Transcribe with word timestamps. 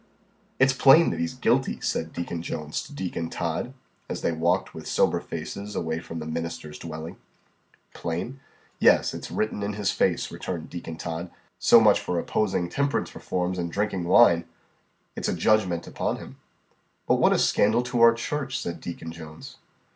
"It's 0.57 0.73
plain 0.73 1.11
that 1.11 1.19
he's 1.19 1.35
guilty," 1.35 1.79
said 1.79 2.11
Deacon 2.11 2.41
Jones 2.41 2.81
to 2.81 2.91
Deacon 2.91 3.29
Todd, 3.29 3.71
as 4.09 4.21
they 4.23 4.31
walked 4.31 4.73
with 4.73 4.87
sober 4.87 5.19
faces 5.19 5.75
away 5.75 5.99
from 5.99 6.17
the 6.17 6.25
minister's 6.25 6.79
dwelling. 6.79 7.17
"Plain? 7.93 8.39
Yes 8.79 9.13
it's 9.13 9.29
written 9.29 9.61
in 9.61 9.73
his 9.73 9.91
face," 9.91 10.31
returned 10.31 10.71
Deacon 10.71 10.97
Todd. 10.97 11.29
"So 11.59 11.79
much 11.79 11.99
for 11.99 12.17
opposing 12.17 12.67
temperance 12.67 13.13
reforms 13.13 13.59
and 13.59 13.71
drinking 13.71 14.05
wine. 14.05 14.45
It's 15.15 15.29
a 15.29 15.35
judgment 15.35 15.85
upon 15.85 16.15
him." 16.15 16.37
"But 17.05 17.17
what 17.17 17.31
a 17.31 17.37
scandal 17.37 17.83
to 17.83 18.01
our 18.01 18.15
church!" 18.15 18.57
said 18.59 18.81
Deacon 18.81 19.11
Jones. 19.11 19.57